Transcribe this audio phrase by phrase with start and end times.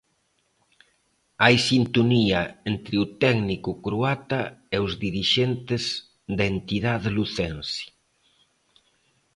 [1.43, 4.41] Hai sintonía entre o técnico croata
[4.75, 5.83] e os dirixentes
[6.37, 7.83] da entidade lucense.